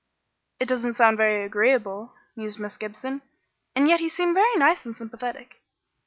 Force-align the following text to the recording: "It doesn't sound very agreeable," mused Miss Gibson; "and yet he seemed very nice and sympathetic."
"It 0.59 0.67
doesn't 0.67 0.95
sound 0.95 1.17
very 1.17 1.45
agreeable," 1.45 2.13
mused 2.35 2.57
Miss 2.59 2.75
Gibson; 2.75 3.21
"and 3.75 3.87
yet 3.87 3.99
he 3.99 4.09
seemed 4.09 4.33
very 4.33 4.55
nice 4.57 4.83
and 4.83 4.97
sympathetic." 4.97 5.61